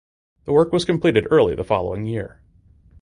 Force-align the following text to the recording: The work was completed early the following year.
The 0.45 0.51
work 0.51 0.71
was 0.73 0.83
completed 0.83 1.27
early 1.29 1.53
the 1.53 1.63
following 1.63 2.07
year. 2.07 2.41